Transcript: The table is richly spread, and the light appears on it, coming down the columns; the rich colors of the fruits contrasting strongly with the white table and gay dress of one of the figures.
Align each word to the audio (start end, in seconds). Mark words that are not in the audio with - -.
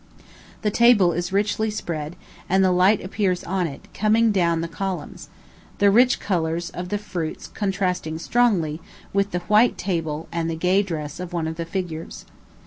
The 0.63 0.71
table 0.71 1.11
is 1.13 1.31
richly 1.31 1.69
spread, 1.69 2.15
and 2.49 2.63
the 2.63 2.71
light 2.71 3.03
appears 3.03 3.43
on 3.43 3.67
it, 3.67 3.87
coming 3.93 4.31
down 4.31 4.61
the 4.61 4.67
columns; 4.67 5.29
the 5.77 5.91
rich 5.91 6.19
colors 6.19 6.71
of 6.71 6.89
the 6.89 6.97
fruits 6.97 7.45
contrasting 7.45 8.17
strongly 8.17 8.81
with 9.13 9.29
the 9.29 9.41
white 9.41 9.77
table 9.77 10.27
and 10.31 10.59
gay 10.59 10.81
dress 10.81 11.19
of 11.19 11.33
one 11.33 11.47
of 11.47 11.55
the 11.55 11.65
figures. 11.65 12.25